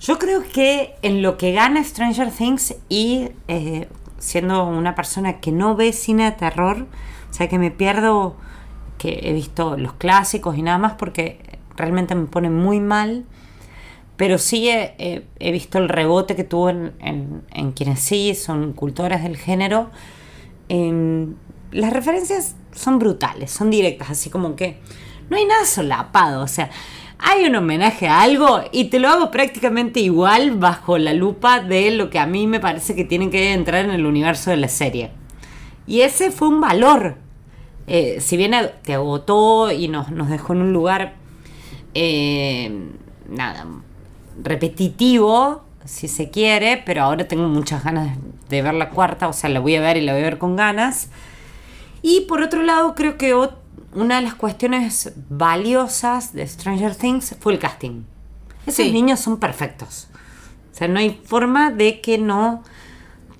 [0.00, 5.52] Yo creo que en lo que gana Stranger Things y eh, siendo una persona que
[5.52, 6.86] no ve cine de terror,
[7.30, 8.36] o sea que me pierdo
[8.98, 11.38] que he visto los clásicos y nada más porque
[11.76, 13.24] realmente me pone muy mal,
[14.16, 19.22] pero sí he, visto el rebote que tuvo en, en- en quienes sí son cultores
[19.22, 19.90] del género.
[20.68, 21.34] Em,
[21.72, 24.78] las referencias son brutales, son directas, así como que
[25.28, 26.70] no hay nada solapado, o sea,
[27.18, 31.90] hay un homenaje a algo y te lo hago prácticamente igual bajo la lupa de
[31.90, 34.68] lo que a mí me parece que tiene que entrar en el universo de la
[34.68, 35.10] serie.
[35.86, 37.16] Y ese fue un valor.
[37.86, 38.52] Eh, si bien
[38.82, 41.14] te agotó y nos, nos dejó en un lugar,
[41.94, 42.90] eh,
[43.28, 43.66] nada,
[44.42, 49.50] repetitivo, si se quiere, pero ahora tengo muchas ganas de ver la cuarta, o sea,
[49.50, 51.08] la voy a ver y la voy a ver con ganas.
[52.02, 53.34] Y por otro lado, creo que
[53.96, 58.02] una de las cuestiones valiosas de Stranger Things fue el casting.
[58.66, 58.92] Esos Sí.
[58.92, 60.08] niños son perfectos.
[60.72, 62.62] O sea, no hay forma de que no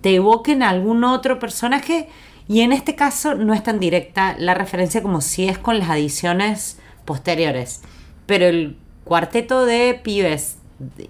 [0.00, 2.08] te evoquen a algún otro personaje.
[2.48, 5.90] Y en este caso no es tan directa la referencia como si es con las
[5.90, 7.82] adiciones posteriores.
[8.26, 10.58] Pero el cuarteto de pibes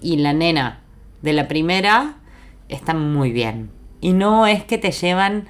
[0.02, 0.80] y la nena
[1.22, 2.16] de la primera
[2.68, 3.70] están muy bien.
[4.00, 5.46] Y no es que te llevan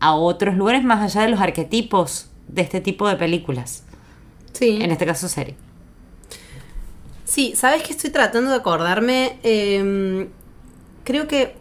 [0.00, 3.84] a otros lugares más allá de los arquetipos de este tipo de películas.
[4.52, 4.78] Sí.
[4.80, 5.54] En este caso, serie.
[7.24, 9.38] Sí, ¿sabes que estoy tratando de acordarme?
[9.42, 10.28] Eh,
[11.04, 11.54] creo que eh,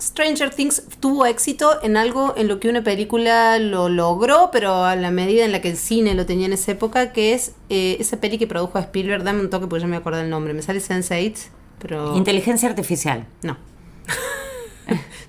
[0.00, 4.94] Stranger Things tuvo éxito en algo en lo que una película lo logró, pero a
[4.94, 7.96] la medida en la que el cine lo tenía en esa época, que es eh,
[7.98, 10.62] esa peli que produjo Spielberg, dame un toque porque ya me acuerdo el nombre, me
[10.62, 12.16] sale Sense8, pero...
[12.16, 13.26] Inteligencia artificial.
[13.42, 13.56] No.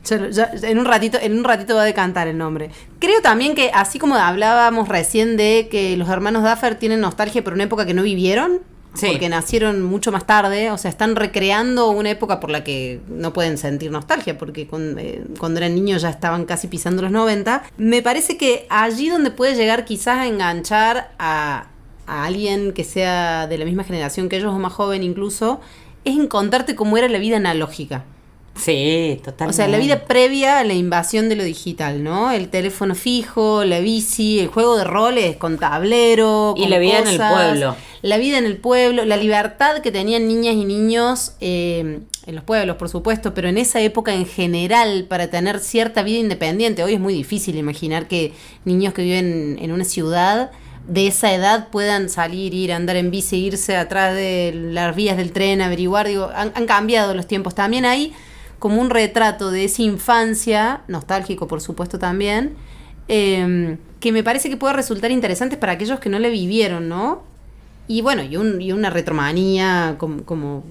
[0.05, 2.69] Ya- en un ratito, en un ratito va a decantar el nombre.
[2.99, 7.53] Creo también que así como hablábamos recién de que los hermanos Duffer tienen nostalgia por
[7.53, 8.59] una época que no vivieron,
[8.93, 9.07] Sí.
[9.07, 13.31] porque nacieron mucho más tarde, o sea, están recreando una época por la que no
[13.31, 17.63] pueden sentir nostalgia, porque con- eh, cuando eran niños ya estaban casi pisando los 90.
[17.77, 21.67] Me parece que allí donde puede llegar quizás a enganchar a,
[22.07, 25.59] a alguien que sea de la misma generación que ellos o más joven incluso,
[26.03, 28.03] es en contarte cómo era la vida analógica.
[28.57, 29.49] Sí, totalmente.
[29.49, 32.31] O sea, la vida previa a la invasión de lo digital, ¿no?
[32.31, 36.53] El teléfono fijo, la bici, el juego de roles con tablero.
[36.57, 37.75] Y con la vida en el pueblo.
[38.01, 42.43] La vida en el pueblo, la libertad que tenían niñas y niños eh, en los
[42.43, 46.83] pueblos, por supuesto, pero en esa época en general para tener cierta vida independiente.
[46.83, 48.33] Hoy es muy difícil imaginar que
[48.65, 50.51] niños que viven en una ciudad
[50.87, 55.31] de esa edad puedan salir, ir, andar en bici, irse atrás de las vías del
[55.31, 56.07] tren, averiguar.
[56.07, 57.55] Digo, han, han cambiado los tiempos.
[57.55, 58.13] También hay
[58.59, 62.55] como un retrato de esa infancia, nostálgico por supuesto también,
[63.07, 67.23] eh, que me parece que puede resultar interesante para aquellos que no le vivieron, ¿no?
[67.87, 70.63] Y bueno, y, un- y una retromanía como, como,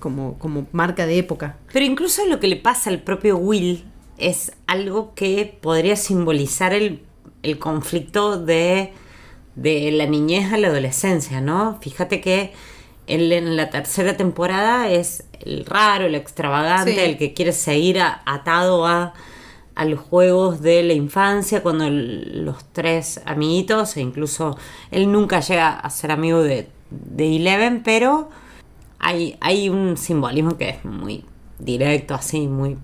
[0.00, 1.56] como, como marca de época.
[1.72, 3.84] Pero incluso lo que le pasa al propio Will
[4.18, 7.02] es algo que podría simbolizar el,
[7.42, 8.92] el conflicto de,
[9.56, 11.78] de la niñez a la adolescencia, ¿no?
[11.80, 12.52] Fíjate que
[13.06, 16.98] él en la tercera temporada es el raro, el extravagante, Sí.
[17.00, 19.12] el que quiere seguir a- atado a,
[19.74, 24.56] a los juegos de la infancia, cuando el- los tres amiguitos, e incluso
[24.90, 28.28] él nunca llega a ser amigo de, de Eleven, pero
[29.00, 31.24] hay, hay un simbolismo que es muy
[31.58, 32.76] directo, así, muy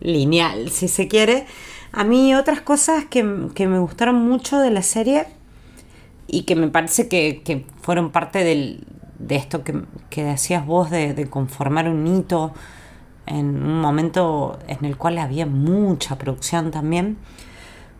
[0.00, 1.46] lineal, si se quiere.
[1.92, 5.26] A mí otras cosas que, que me gustaron mucho de la serie
[6.26, 8.84] y que me parece que, que fueron parte del-
[9.20, 12.52] de esto que, que decías vos, de, de conformar un hito
[13.26, 17.16] en un momento en el cual había mucha producción también,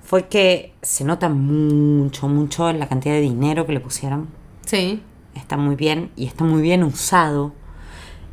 [0.02, 4.28] fue que se nota mucho, mucho la cantidad de dinero que le pusieron
[4.66, 5.02] Sí.
[5.34, 7.52] está muy bien y está muy bien usado.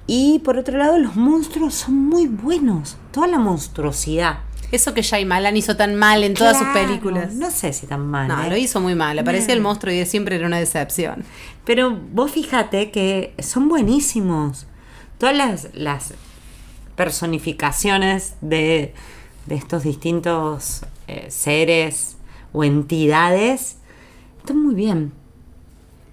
[0.07, 2.97] Y por otro lado, los monstruos son muy buenos.
[3.11, 4.39] Toda la monstruosidad.
[4.71, 7.33] Eso que Shyamalan hizo tan mal en todas sus películas.
[7.33, 8.27] No sé si tan mal.
[8.27, 8.49] No, ¿eh?
[8.49, 9.17] lo hizo muy mal.
[9.17, 11.23] Aparecía el monstruo y siempre era una decepción.
[11.63, 14.67] Pero vos fíjate que son buenísimos.
[15.17, 16.13] Todas las, las
[16.95, 18.93] personificaciones de,
[19.45, 22.17] de estos distintos eh, seres
[22.51, 23.77] o entidades
[24.39, 25.13] están muy bien.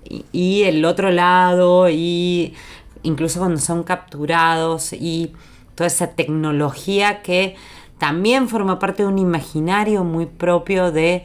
[0.05, 2.55] Y, y el otro lado, y
[3.03, 5.33] incluso cuando son capturados, y
[5.75, 7.57] toda esa tecnología que
[8.05, 11.25] también forma parte de un imaginario muy propio de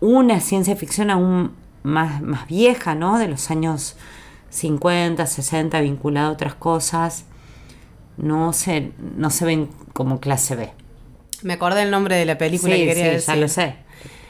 [0.00, 1.52] una ciencia ficción aún
[1.82, 3.18] más, más vieja, ¿no?
[3.18, 3.96] De los años
[4.50, 7.24] 50, 60, vinculada a otras cosas.
[8.18, 10.70] No se, no se ven como clase B.
[11.40, 13.34] Me acordé el nombre de la película sí, que quería sí, decir.
[13.34, 13.76] ya lo sé.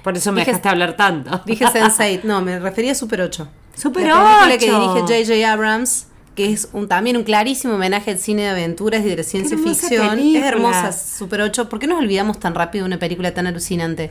[0.04, 1.42] Por eso me Dije- dejaste hablar tanto.
[1.44, 3.48] Dije Sense8, no, me refería a Super 8.
[3.74, 4.94] Super la película que 8.
[5.06, 5.52] dirige J.J.
[5.52, 6.06] Abrams,
[6.40, 9.58] que es un, también un clarísimo homenaje al cine de aventuras y de la ciencia
[9.58, 10.10] ficción.
[10.16, 10.38] película.
[10.40, 11.68] Es hermosa Super 8.
[11.68, 14.10] ¿Por qué nos olvidamos tan rápido de una película tan alucinante?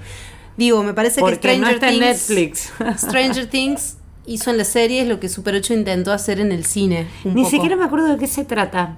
[0.57, 2.73] Digo, me parece Porque que no Stranger está en Things, Netflix.
[3.07, 7.07] Stranger Things hizo en la serie lo que Super 8 intentó hacer en el cine.
[7.23, 7.49] Ni poco.
[7.49, 8.97] siquiera me acuerdo de qué se trata.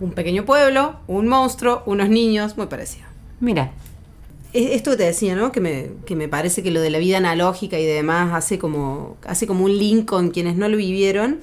[0.00, 3.06] Un pequeño pueblo, un monstruo, unos niños, muy parecido.
[3.40, 3.70] Mira,
[4.52, 5.52] Es- Esto que te decía, ¿no?
[5.52, 9.16] Que me, que me parece que lo de la vida analógica y demás hace como,
[9.26, 11.40] hace como un link con quienes no lo vivieron.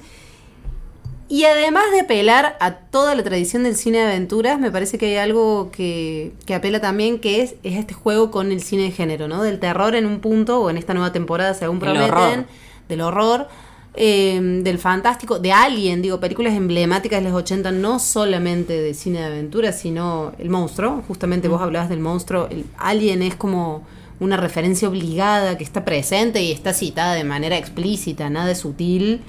[1.28, 5.06] Y además de apelar a toda la tradición del cine de aventuras, me parece que
[5.06, 8.90] hay algo que, que apela también, que es, es este juego con el cine de
[8.90, 9.42] género, ¿no?
[9.42, 12.44] Del terror en un punto, o en esta nueva temporada, según prometen, horror.
[12.88, 13.48] del horror,
[13.96, 19.20] eh, del fantástico, de Alien, digo, películas emblemáticas de los 80, no solamente de cine
[19.20, 21.02] de aventuras, sino el monstruo.
[21.08, 22.48] Justamente vos hablabas del monstruo.
[22.50, 23.82] El Alien es como
[24.20, 29.22] una referencia obligada que está presente y está citada de manera explícita, nada de sutil.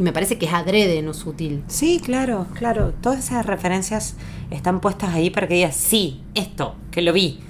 [0.00, 1.62] Y me parece que es adrede, no sutil.
[1.66, 2.94] Sí, claro, claro.
[3.02, 4.14] Todas esas referencias
[4.50, 7.40] están puestas ahí para que digas, sí, esto, que lo vi.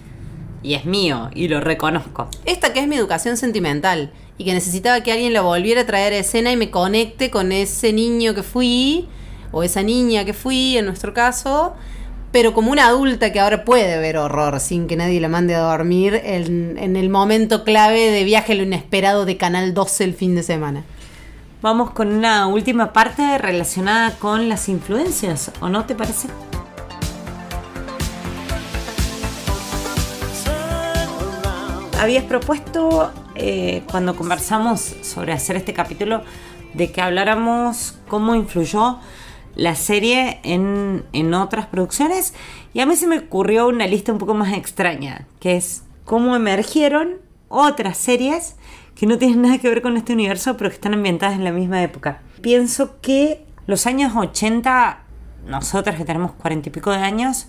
[0.60, 2.26] Y es mío, y lo reconozco.
[2.46, 6.12] Esta que es mi educación sentimental y que necesitaba que alguien la volviera a traer
[6.12, 9.06] a escena y me conecte con ese niño que fui,
[9.52, 11.74] o esa niña que fui, en nuestro caso,
[12.32, 15.60] pero como una adulta que ahora puede ver horror sin que nadie la mande a
[15.60, 20.34] dormir en, en el momento clave de viaje lo inesperado de Canal 12 el fin
[20.34, 20.84] de semana.
[21.62, 26.28] Vamos con una última parte relacionada con las influencias, ¿o no te parece?
[32.00, 36.22] Habías propuesto eh, cuando conversamos sobre hacer este capítulo
[36.72, 38.98] de que habláramos cómo influyó
[39.54, 42.32] la serie en, en otras producciones
[42.72, 46.34] y a mí se me ocurrió una lista un poco más extraña, que es cómo
[46.34, 47.18] emergieron
[47.50, 48.56] otras series
[49.00, 51.52] que no tienen nada que ver con este universo, pero que están ambientadas en la
[51.52, 52.20] misma época.
[52.42, 54.98] Pienso que los años 80,
[55.46, 57.46] nosotras que tenemos cuarenta y pico de años,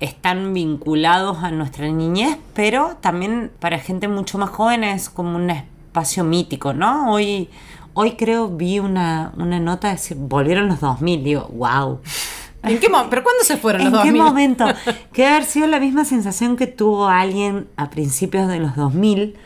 [0.00, 5.50] están vinculados a nuestra niñez, pero también para gente mucho más joven es como un
[5.50, 7.12] espacio mítico, ¿no?
[7.12, 7.48] Hoy,
[7.94, 12.00] hoy creo vi una, una nota de decir, volvieron los 2000, digo, wow.
[12.64, 14.22] ¿En qué ¿Pero cuándo se fueron los ¿En qué 2000?
[14.22, 14.64] momento?
[15.12, 19.36] Que haber sido la misma sensación que tuvo alguien a principios de los 2000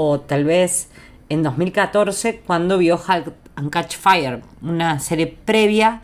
[0.00, 0.90] o tal vez
[1.28, 6.02] en 2014 cuando vio Halt and Catch Fire, una serie previa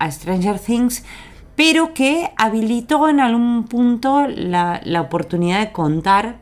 [0.00, 1.04] a Stranger Things,
[1.54, 6.38] pero que habilitó en algún punto la, la oportunidad de contar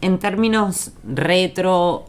[0.00, 2.04] en términos retro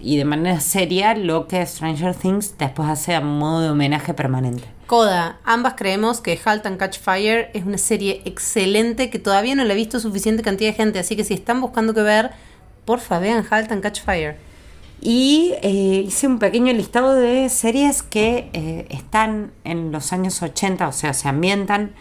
[0.00, 4.62] y de manera seria lo que Stranger Things después hace a modo de homenaje permanente.
[4.86, 9.64] Coda, ambas creemos que Halt and Catch Fire es una serie excelente que todavía no
[9.64, 12.30] la ha visto suficiente cantidad de gente, así que si están buscando que ver,
[12.84, 14.36] porfa vean Halt and Catch Fire.
[15.00, 20.86] Y eh, hice un pequeño listado de series que eh, están en los años 80,
[20.86, 21.92] o sea, se ambientan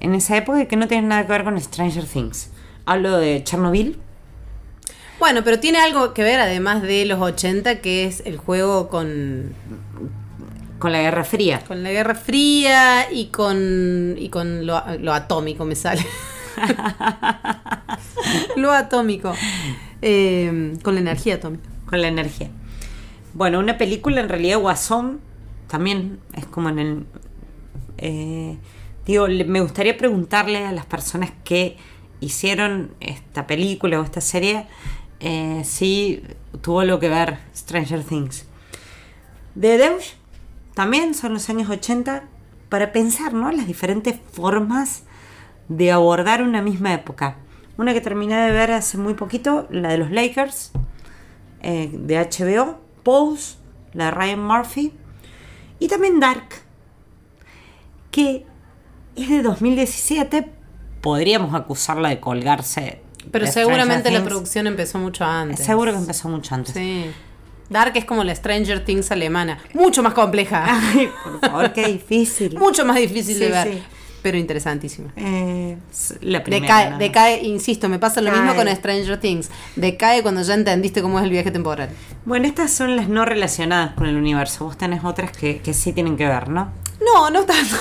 [0.00, 2.50] en esa época y que no tienen nada que ver con Stranger Things.
[2.84, 3.98] Hablo de Chernobyl,
[5.20, 9.52] Bueno, pero tiene algo que ver además de los 80, que es el juego con,
[10.78, 11.60] con la Guerra Fría.
[11.66, 16.04] con la Guerra Fría y con, y con lo, lo atómico, me sale.
[18.56, 19.34] lo atómico.
[20.02, 21.68] Eh, con la energía atómica.
[21.86, 22.50] con la energía.
[23.34, 25.20] Bueno, una película en realidad Guasón
[25.66, 27.06] también es como en el...
[27.98, 28.56] eh,
[29.06, 31.76] digo, le- me gustaría preguntarle a las personas que
[32.20, 34.66] hicieron esta película o esta serie
[35.20, 36.22] eh, si
[36.62, 38.46] tuvo algo que ver Stranger Things.
[39.54, 40.14] De Deus
[40.74, 42.24] también son los años 80
[42.68, 43.50] para pensar ¿no?
[43.50, 45.02] las diferentes formas
[45.68, 47.36] de abordar una misma época.
[47.76, 50.72] Una que terminé de ver hace muy poquito, la de los Lakers,
[51.62, 53.56] eh, de HBO, Pose,
[53.92, 54.92] la de Ryan Murphy,
[55.78, 56.48] y también Dark,
[58.10, 58.44] que
[59.14, 60.50] es de 2017,
[61.00, 63.00] podríamos acusarla de colgarse.
[63.30, 65.64] Pero de seguramente la producción empezó mucho antes.
[65.64, 66.74] Seguro que empezó mucho antes.
[66.74, 67.06] Sí.
[67.68, 69.58] Dark es como la Stranger Things alemana.
[69.74, 70.64] Mucho más compleja.
[70.66, 72.58] Ay, por favor, qué difícil.
[72.58, 73.68] Mucho más difícil de ver.
[73.68, 73.82] sí.
[74.22, 75.12] Pero interesantísima.
[75.16, 75.76] Eh,
[76.22, 76.98] la primera, Decae, ¿no?
[76.98, 79.48] decae, insisto, me pasa lo mismo con Stranger Things.
[79.76, 81.90] Decae cuando ya entendiste cómo es el viaje temporal.
[82.24, 84.64] Bueno, estas son las no relacionadas con el universo.
[84.64, 86.72] Vos tenés otras que, que sí tienen que ver, ¿no?
[87.04, 87.76] No, no tanto.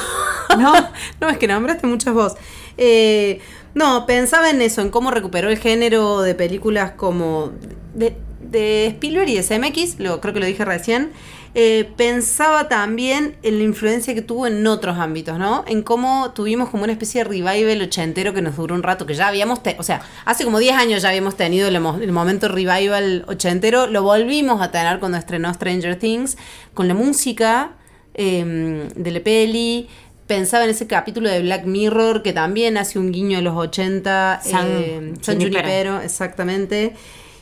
[0.57, 0.73] ¿No?
[1.21, 2.35] no, es que nombraste muchas vos.
[2.77, 3.41] Eh,
[3.73, 7.51] no, pensaba en eso, en cómo recuperó el género de películas como
[7.93, 11.11] de, de Spielberg y de CMX, lo, creo que lo dije recién.
[11.55, 15.63] Eh, pensaba también en la influencia que tuvo en otros ámbitos, ¿no?
[15.67, 19.15] En cómo tuvimos como una especie de revival ochentero que nos duró un rato, que
[19.15, 22.47] ya habíamos, o sea, hace como 10 años ya habíamos tenido el, mo- el momento
[22.47, 26.37] revival ochentero, lo volvimos a tener cuando estrenó Stranger Things,
[26.75, 27.71] con la música
[28.13, 29.87] eh, de la peli.
[30.27, 34.41] Pensaba en ese capítulo de Black Mirror que también hace un guiño a los 80.
[34.43, 35.61] San eh, San Junipero.
[35.63, 36.93] Junipero, exactamente.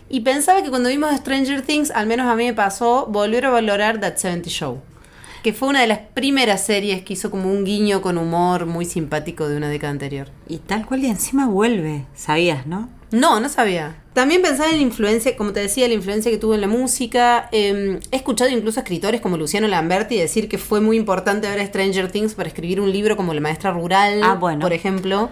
[0.09, 3.49] Y pensaba que cuando vimos Stranger Things, al menos a mí me pasó, volver a
[3.49, 4.79] valorar That 70 Show.
[5.43, 8.85] Que fue una de las primeras series que hizo como un guiño con humor muy
[8.85, 10.29] simpático de una década anterior.
[10.47, 12.89] Y tal cual y encima vuelve, sabías, ¿no?
[13.11, 14.01] No, no sabía.
[14.13, 17.47] También pensaba en la influencia, como te decía, la influencia que tuvo en la música.
[17.51, 21.65] Eh, he escuchado incluso a escritores como Luciano Lamberti decir que fue muy importante ver
[21.67, 24.59] Stranger Things para escribir un libro como La Maestra Rural, Ah, bueno.
[24.61, 25.29] por ejemplo.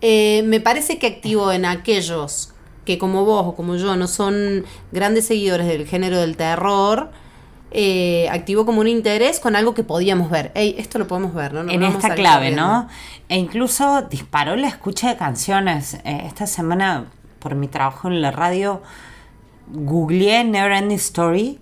[0.00, 2.54] Eh, me parece que activó en aquellos
[2.84, 7.10] que como vos o como yo no son grandes seguidores del género del terror,
[7.72, 10.50] eh, activó como un interés con algo que podíamos ver.
[10.54, 11.70] Ey, esto lo podemos ver, ¿no?
[11.70, 12.50] En esta clave.
[12.50, 12.88] ¿no?
[13.28, 15.94] E incluso disparó la escucha de canciones.
[16.04, 17.06] Eh, esta semana,
[17.38, 18.82] por mi trabajo en la radio,
[19.68, 21.58] googleé Never Ending Story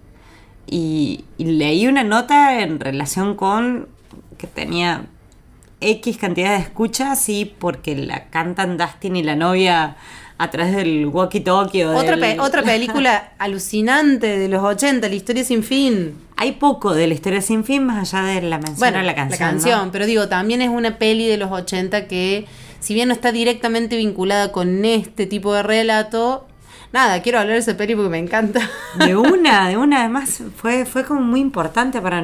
[0.66, 3.88] y, y leí una nota en relación con
[4.38, 5.06] que tenía
[5.80, 9.96] X cantidad de escuchas y porque la cantan Dustin y la novia
[10.38, 15.14] a través del walkie-talkie o Otra, del- pe- otra película alucinante de los 80, La
[15.14, 16.14] historia sin fin.
[16.36, 19.14] Hay poco de la historia sin fin más allá de la mención Bueno, a la
[19.14, 19.86] canción.
[19.86, 19.92] ¿no?
[19.92, 22.46] pero digo, también es una peli de los 80 que,
[22.80, 26.46] si bien no está directamente vinculada con este tipo de relato,
[26.92, 28.60] nada, quiero hablar de esa peli porque me encanta.
[28.94, 32.22] De una, de una, además fue, fue como muy importante para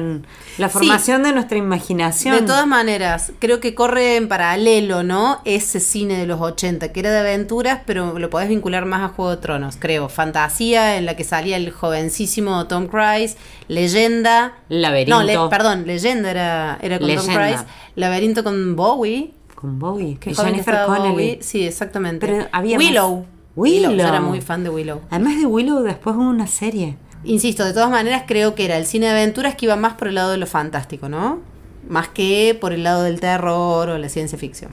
[0.57, 2.35] la formación de nuestra imaginación.
[2.35, 5.41] De todas maneras, creo que corre en paralelo, ¿no?
[5.45, 9.13] Ese cine de los 80, que era de aventuras, pero lo podés vincular más a
[9.13, 10.09] Juego de Tronos, creo.
[10.09, 13.37] Fantasía, en la que salía el jovencísimo Tom Cruise.
[13.67, 14.53] Leyenda.
[14.69, 15.17] Laberinto.
[15.19, 17.25] No, le- perdón, Leyenda era, era con Tom.
[17.33, 17.63] Cruise.
[17.95, 19.31] Laberinto con Bowie.
[19.53, 21.09] Con Bowie, que Jennifer Connelly.
[21.11, 21.39] Bowie.
[21.41, 22.25] Sí, exactamente.
[22.27, 23.19] Pero había Willow.
[23.19, 23.34] más.
[23.55, 23.91] Willow.
[23.91, 25.01] Yo era muy fan de Willow.
[25.09, 26.97] Además de Willow, después hubo una serie.
[27.23, 30.09] Insisto, de todas maneras creo que era el cine de aventuras que iba más por
[30.09, 31.39] el lado de lo fantástico, ¿no?
[31.87, 34.71] Más que por el lado del terror o la ciencia ficción.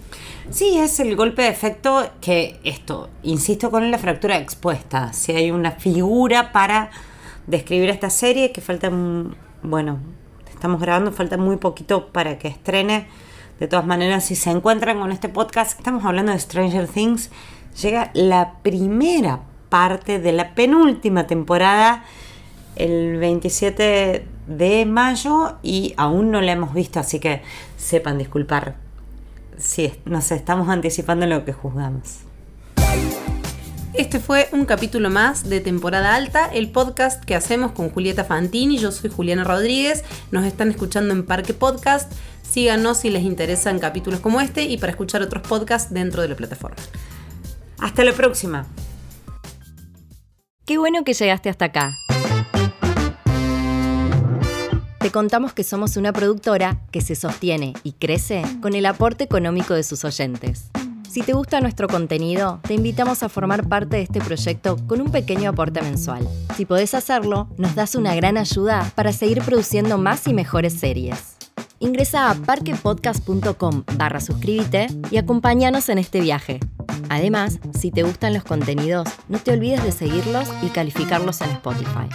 [0.50, 5.12] Sí, es el golpe de efecto que esto, insisto con la fractura expuesta.
[5.12, 6.90] Si hay una figura para
[7.46, 9.98] describir esta serie que falta, un- bueno,
[10.52, 13.06] estamos grabando, falta muy poquito para que estrene.
[13.60, 17.30] De todas maneras, si se encuentran con este podcast, estamos hablando de Stranger Things,
[17.80, 22.04] llega la primera parte de la penúltima temporada
[22.76, 27.42] el 27 de mayo y aún no la hemos visto, así que
[27.76, 28.76] sepan disculpar
[29.58, 32.20] si nos estamos anticipando en lo que juzgamos.
[33.94, 38.78] Este fue un capítulo más de Temporada Alta, el podcast que hacemos con Julieta Fantini.
[38.78, 40.02] Yo soy Juliana Rodríguez.
[40.30, 42.10] Nos están escuchando en Parque Podcast.
[42.42, 46.36] Síganos si les interesan capítulos como este y para escuchar otros podcasts dentro de la
[46.36, 46.76] plataforma.
[47.82, 48.64] Hasta la próxima.
[50.64, 51.92] Qué bueno que llegaste hasta acá.
[55.00, 59.74] Te contamos que somos una productora que se sostiene y crece con el aporte económico
[59.74, 60.70] de sus oyentes.
[61.10, 65.10] Si te gusta nuestro contenido, te invitamos a formar parte de este proyecto con un
[65.10, 66.26] pequeño aporte mensual.
[66.56, 71.41] Si podés hacerlo, nos das una gran ayuda para seguir produciendo más y mejores series.
[71.82, 76.60] Ingresa a parquepodcast.com barra suscríbete y acompáñanos en este viaje.
[77.08, 82.08] Además, si te gustan los contenidos, no te olvides de seguirlos y calificarlos en Spotify.